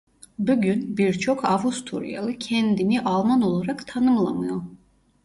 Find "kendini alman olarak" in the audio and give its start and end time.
2.39-3.87